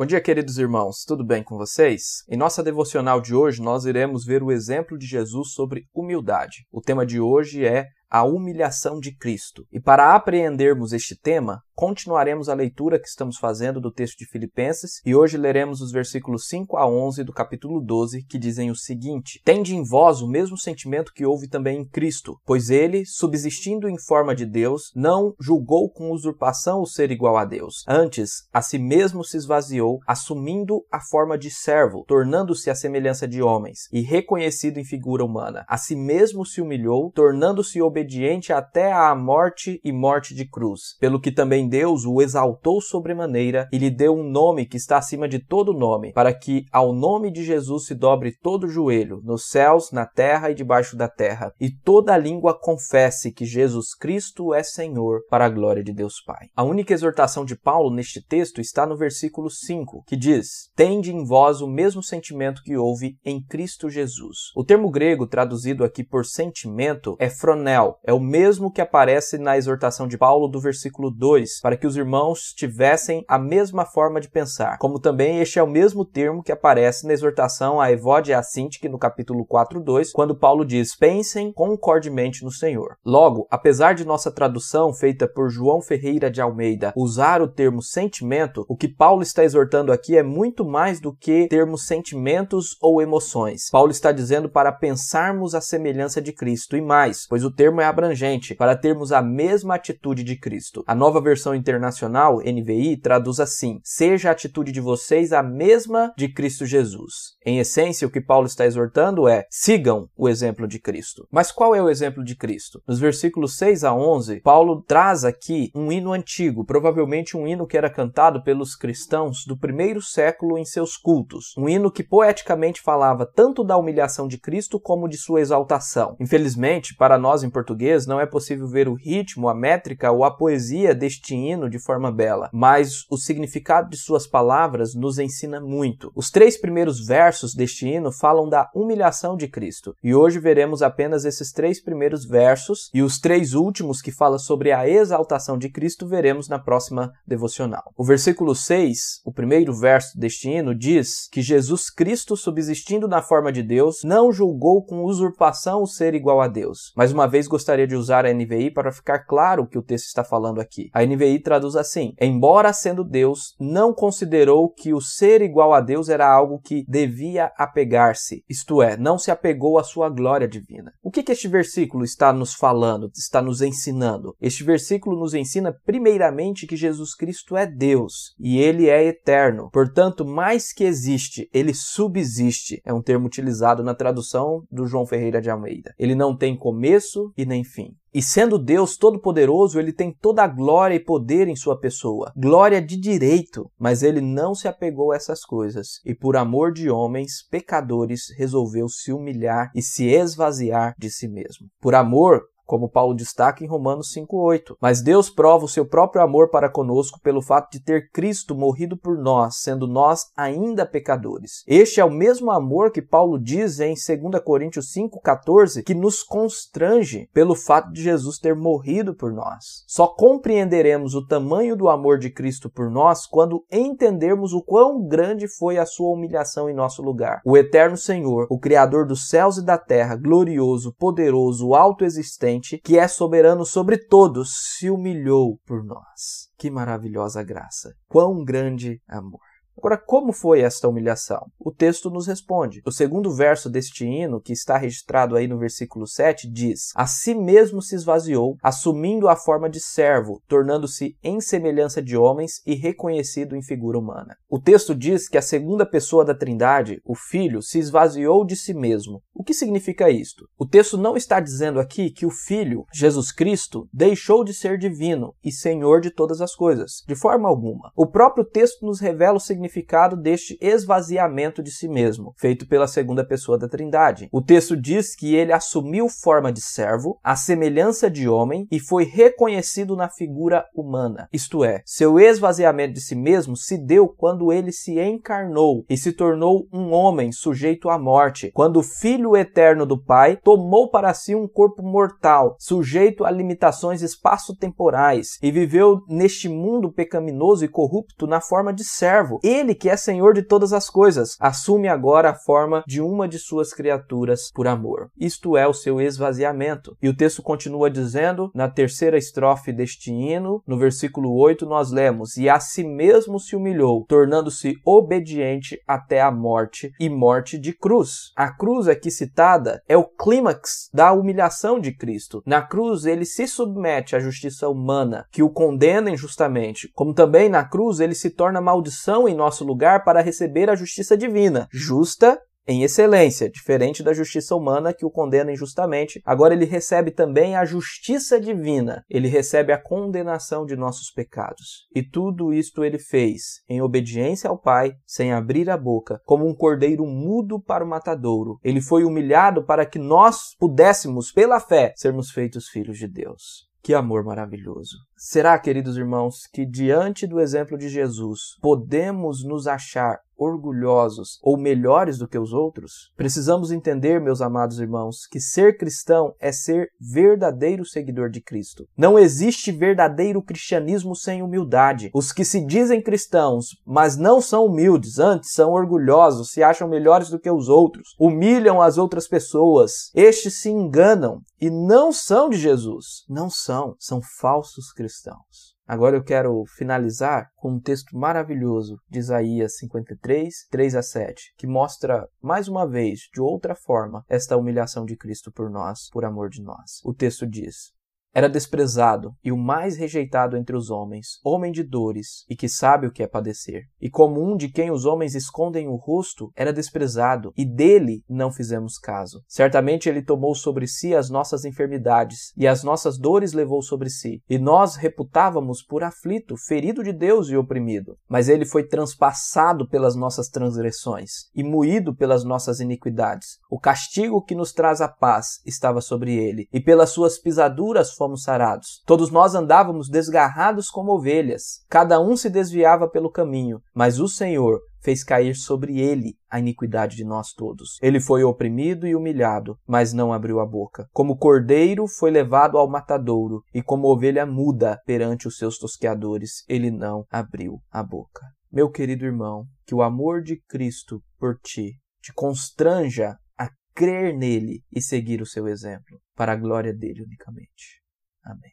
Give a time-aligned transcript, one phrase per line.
[0.00, 2.24] Bom dia, queridos irmãos, tudo bem com vocês?
[2.26, 6.64] Em nossa devocional de hoje, nós iremos ver o exemplo de Jesus sobre humildade.
[6.72, 9.66] O tema de hoje é a humilhação de Cristo.
[9.70, 15.00] E para apreendermos este tema, continuaremos a leitura que estamos fazendo do texto de Filipenses
[15.02, 19.40] e hoje leremos os versículos 5 a 11 do capítulo 12, que dizem o seguinte:
[19.46, 23.98] Tende em vós o mesmo sentimento que houve também em Cristo, pois ele, subsistindo em
[23.98, 27.82] forma de Deus, não julgou com usurpação o ser igual a Deus.
[27.88, 33.40] Antes, a si mesmo se esvaziou, assumindo a forma de servo, tornando-se à semelhança de
[33.40, 35.64] homens, e reconhecido em figura humana.
[35.66, 41.18] A si mesmo se humilhou, tornando-se obediente até à morte e morte de cruz, pelo
[41.18, 45.38] que também Deus o exaltou sobremaneira e lhe deu um nome que está acima de
[45.38, 50.04] todo nome, para que ao nome de Jesus se dobre todo joelho, nos céus, na
[50.04, 55.46] terra e debaixo da terra, e toda língua confesse que Jesus Cristo é Senhor, para
[55.46, 56.48] a glória de Deus Pai.
[56.56, 61.24] A única exortação de Paulo neste texto está no versículo 5, que diz: Tende em
[61.24, 64.50] vós o mesmo sentimento que houve em Cristo Jesus.
[64.56, 69.56] O termo grego traduzido aqui por sentimento é fronel, é o mesmo que aparece na
[69.56, 74.28] exortação de Paulo do versículo 2, para que os irmãos tivessem a mesma forma de
[74.28, 78.34] pensar, como também este é o mesmo termo que aparece na exortação a Evode e
[78.34, 82.96] a Sintique no capítulo 4, 2, quando Paulo diz: "Pensem concordemente no Senhor".
[83.04, 88.64] Logo, apesar de nossa tradução feita por João Ferreira de Almeida usar o termo sentimento,
[88.68, 93.68] o que Paulo está exortando aqui é muito mais do que termos sentimentos ou emoções.
[93.70, 97.84] Paulo está dizendo para pensarmos a semelhança de Cristo e mais, pois o termo é
[97.84, 100.82] abrangente para termos a mesma atitude de Cristo.
[100.86, 106.28] A nova versão internacional, NVI, traduz assim: Seja a atitude de vocês a mesma de
[106.28, 107.36] Cristo Jesus.
[107.44, 111.26] Em essência, o que Paulo está exortando é: sigam o exemplo de Cristo.
[111.30, 112.82] Mas qual é o exemplo de Cristo?
[112.86, 117.76] Nos versículos 6 a 11, Paulo traz aqui um hino antigo, provavelmente um hino que
[117.76, 121.54] era cantado pelos cristãos do primeiro século em seus cultos.
[121.56, 126.16] Um hino que poeticamente falava tanto da humilhação de Cristo como de sua exaltação.
[126.20, 130.30] Infelizmente, para nós em português não é possível ver o ritmo, a métrica ou a
[130.30, 136.12] poesia deste hino de forma bela, mas o significado de suas palavras nos ensina muito.
[136.14, 141.24] Os três primeiros versos deste hino falam da humilhação de Cristo, e hoje veremos apenas
[141.24, 146.06] esses três primeiros versos, e os três últimos que falam sobre a exaltação de Cristo
[146.06, 147.92] veremos na próxima devocional.
[147.96, 153.52] O versículo 6, o primeiro verso deste hino, diz que Jesus Cristo, subsistindo na forma
[153.52, 156.92] de Deus, não julgou com usurpação o ser igual a Deus.
[156.96, 160.06] Mais uma vez, gostaria de usar a NVI para ficar claro o que o texto
[160.06, 160.90] está falando aqui.
[160.92, 166.08] A NVI traduz assim: Embora sendo Deus, não considerou que o ser igual a Deus
[166.08, 170.92] era algo que devia apegar-se, isto é, não se apegou à sua glória divina.
[171.02, 174.34] O que, que este versículo está nos falando, está nos ensinando?
[174.40, 179.70] Este versículo nos ensina, primeiramente, que Jesus Cristo é Deus e ele é eterno.
[179.72, 182.80] Portanto, mais que existe, ele subsiste.
[182.84, 185.94] É um termo utilizado na tradução do João Ferreira de Almeida.
[185.98, 187.94] Ele não tem começo e nem fim.
[188.12, 192.82] E sendo Deus todo-poderoso, ele tem toda a glória e poder em sua pessoa, glória
[192.82, 197.46] de direito, mas ele não se apegou a essas coisas e, por amor de homens
[197.48, 201.68] pecadores, resolveu se humilhar e se esvaziar de si mesmo.
[201.80, 204.76] Por amor, como Paulo destaca em Romanos 5:8.
[204.80, 208.96] Mas Deus prova o seu próprio amor para conosco pelo fato de ter Cristo morrido
[208.96, 211.64] por nós, sendo nós ainda pecadores.
[211.66, 217.28] Este é o mesmo amor que Paulo diz em 2 Coríntios 5:14, que nos constrange
[217.34, 219.82] pelo fato de Jesus ter morrido por nós.
[219.88, 225.48] Só compreenderemos o tamanho do amor de Cristo por nós quando entendermos o quão grande
[225.48, 227.40] foi a sua humilhação em nosso lugar.
[227.44, 233.08] O eterno Senhor, o criador dos céus e da terra, glorioso, poderoso, autoexistente, que é
[233.08, 236.48] soberano sobre todos, se humilhou por nós.
[236.58, 237.92] Que maravilhosa graça!
[238.08, 239.49] Quão grande amor!
[239.80, 241.46] Agora, como foi esta humilhação?
[241.58, 242.82] O texto nos responde.
[242.84, 247.34] O segundo verso deste hino, que está registrado aí no versículo 7, diz: A si
[247.34, 253.56] mesmo se esvaziou, assumindo a forma de servo, tornando-se em semelhança de homens e reconhecido
[253.56, 254.36] em figura humana.
[254.50, 258.74] O texto diz que a segunda pessoa da Trindade, o Filho, se esvaziou de si
[258.74, 259.22] mesmo.
[259.34, 260.46] O que significa isto?
[260.58, 265.34] O texto não está dizendo aqui que o Filho, Jesus Cristo, deixou de ser divino
[265.42, 267.90] e Senhor de todas as coisas, de forma alguma.
[267.96, 272.88] O próprio texto nos revela o significado significado deste esvaziamento de si mesmo, feito pela
[272.88, 274.28] segunda pessoa da Trindade.
[274.32, 279.04] O texto diz que ele assumiu forma de servo, a semelhança de homem, e foi
[279.04, 281.28] reconhecido na figura humana.
[281.32, 286.12] Isto é, seu esvaziamento de si mesmo se deu quando ele se encarnou e se
[286.12, 291.34] tornou um homem sujeito à morte, quando o Filho eterno do Pai tomou para si
[291.34, 298.40] um corpo mortal, sujeito a limitações espaço-temporais, e viveu neste mundo pecaminoso e corrupto na
[298.40, 302.82] forma de servo Ele que é Senhor de todas as coisas, assume agora a forma
[302.86, 305.10] de uma de suas criaturas por amor.
[305.18, 306.96] Isto é o seu esvaziamento.
[307.02, 312.38] E o texto continua dizendo, na terceira estrofe deste hino, no versículo 8, nós lemos:
[312.38, 318.32] E a si mesmo se humilhou, tornando-se obediente até a morte e morte de cruz.
[318.34, 322.42] A cruz aqui citada é o clímax da humilhação de Cristo.
[322.46, 327.62] Na cruz, ele se submete à justiça humana, que o condena injustamente, como também na
[327.62, 332.82] cruz ele se torna maldição em nosso lugar para receber a justiça divina, justa em
[332.84, 336.20] excelência, diferente da justiça humana que o condena injustamente.
[336.24, 341.88] Agora ele recebe também a justiça divina, ele recebe a condenação de nossos pecados.
[341.94, 346.54] E tudo isto ele fez em obediência ao Pai, sem abrir a boca, como um
[346.54, 348.58] cordeiro mudo para o matadouro.
[348.62, 353.68] Ele foi humilhado para que nós pudéssemos, pela fé, sermos feitos filhos de Deus.
[353.82, 355.09] Que amor maravilhoso!
[355.22, 362.16] Será, queridos irmãos, que diante do exemplo de Jesus podemos nos achar orgulhosos ou melhores
[362.16, 363.12] do que os outros?
[363.14, 368.86] Precisamos entender, meus amados irmãos, que ser cristão é ser verdadeiro seguidor de Cristo.
[368.96, 372.10] Não existe verdadeiro cristianismo sem humildade.
[372.14, 377.28] Os que se dizem cristãos, mas não são humildes, antes são orgulhosos, se acham melhores
[377.28, 382.56] do que os outros, humilham as outras pessoas, estes se enganam e não são de
[382.56, 383.26] Jesus.
[383.28, 385.74] Não são, são falsos cristãos cristãos.
[385.86, 391.66] Agora eu quero finalizar com um texto maravilhoso de Isaías 53, 3 a 7, que
[391.66, 396.48] mostra mais uma vez, de outra forma, esta humilhação de Cristo por nós, por amor
[396.48, 397.00] de nós.
[397.04, 397.92] O texto diz:
[398.32, 403.06] era desprezado e o mais rejeitado entre os homens, homem de dores e que sabe
[403.06, 403.84] o que é padecer.
[404.00, 408.52] E como um de quem os homens escondem o rosto, era desprezado e dele não
[408.52, 409.42] fizemos caso.
[409.48, 414.42] Certamente ele tomou sobre si as nossas enfermidades e as nossas dores levou sobre si.
[414.48, 418.16] E nós reputávamos por aflito, ferido de Deus e oprimido.
[418.28, 423.58] Mas ele foi transpassado pelas nossas transgressões e moído pelas nossas iniquidades.
[423.70, 428.42] O castigo que nos traz a paz estava sobre ele, e pelas suas pisaduras fomos
[428.42, 429.02] sarados.
[429.06, 434.78] Todos nós andávamos desgarrados como ovelhas, cada um se desviava pelo caminho, mas o Senhor
[435.00, 437.96] fez cair sobre ele a iniquidade de nós todos.
[438.02, 441.06] Ele foi oprimido e humilhado, mas não abriu a boca.
[441.12, 446.90] Como cordeiro foi levado ao matadouro, e como ovelha muda perante os seus tosqueadores, ele
[446.90, 448.42] não abriu a boca.
[448.70, 454.82] Meu querido irmão, que o amor de Cristo por ti te constranja a crer nele
[454.92, 457.99] e seguir o seu exemplo, para a glória dele unicamente.
[458.44, 458.72] Amén.